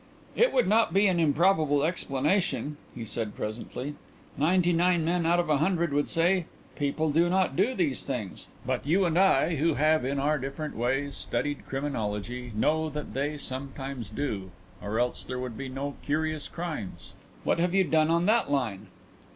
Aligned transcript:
"It 0.35 0.51
would 0.51 0.67
not 0.67 0.95
be 0.95 1.05
an 1.05 1.19
improbable 1.19 1.83
explanation," 1.83 2.77
he 2.95 3.05
said 3.05 3.35
presently. 3.35 3.93
"Ninety 4.35 4.73
nine 4.73 5.05
men 5.05 5.27
out 5.27 5.39
of 5.39 5.47
a 5.47 5.57
hundred 5.57 5.93
would 5.93 6.09
say: 6.09 6.45
'People 6.75 7.11
do 7.11 7.29
not 7.29 7.55
do 7.55 7.75
these 7.75 8.03
things.' 8.03 8.47
But 8.65 8.87
you 8.87 9.05
and 9.05 9.15
I, 9.15 9.57
who 9.57 9.75
have 9.75 10.03
in 10.03 10.17
our 10.17 10.39
different 10.39 10.75
ways 10.75 11.15
studied 11.15 11.67
criminology, 11.67 12.51
know 12.55 12.89
that 12.89 13.13
they 13.13 13.37
sometimes 13.37 14.09
do, 14.09 14.49
or 14.81 14.97
else 14.97 15.23
there 15.23 15.37
would 15.37 15.55
be 15.55 15.69
no 15.69 15.93
curious 16.01 16.49
crimes. 16.49 17.13
What 17.43 17.59
have 17.59 17.75
you 17.75 17.83
done 17.83 18.09
on 18.09 18.25
that 18.25 18.49
line?" 18.51 18.87